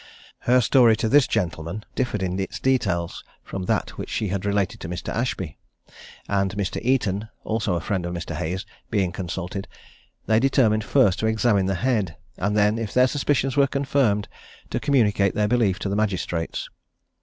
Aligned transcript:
Her 0.49 0.61
story 0.61 0.95
to 0.97 1.07
this 1.07 1.27
gentleman 1.27 1.83
differed 1.93 2.23
in 2.23 2.39
its 2.39 2.59
details 2.59 3.23
from 3.43 3.65
that 3.65 3.99
which 3.99 4.09
she 4.09 4.29
had 4.29 4.45
related 4.45 4.79
to 4.79 4.89
Mr. 4.89 5.13
Ashby; 5.13 5.59
and 6.27 6.55
Mr. 6.55 6.81
Eaton, 6.81 7.29
also 7.43 7.75
a 7.75 7.79
friend 7.81 8.07
of 8.07 8.13
Mr. 8.15 8.33
Hayes, 8.35 8.65
being 8.89 9.11
consulted, 9.11 9.67
they 10.25 10.39
determined 10.39 10.83
first 10.83 11.19
to 11.19 11.27
examine 11.27 11.67
the 11.67 11.75
head, 11.85 12.17
and 12.37 12.57
then, 12.57 12.79
if 12.79 12.95
their 12.95 13.05
suspicions 13.05 13.55
were 13.55 13.67
confirmed, 13.67 14.27
to 14.71 14.79
communicate 14.79 15.35
their 15.35 15.47
belief 15.47 15.77
to 15.77 15.89
the 15.89 15.95
magistrates. 15.95 16.67